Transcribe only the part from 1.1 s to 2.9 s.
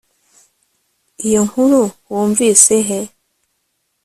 iyo nkuru wumvise